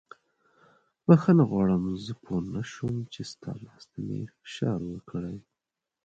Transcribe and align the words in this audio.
بښنه 1.07 1.43
غواړم 1.51 1.83
زه 2.05 2.13
پوه 2.23 2.39
نه 2.53 2.61
شوم 2.71 2.95
چې 3.13 3.21
ستا 3.31 3.51
لاس 3.65 3.83
ته 3.91 3.97
مې 4.05 4.19
فشار 4.41 4.79
ورکړی. 4.91 5.37